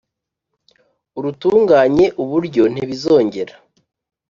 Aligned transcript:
urutunganye 1.17 2.05
uburyo 2.23 2.63
ntibi 2.73 2.95
zongera 3.03 3.53